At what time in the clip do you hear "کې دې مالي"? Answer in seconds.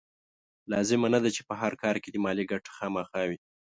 2.01-2.43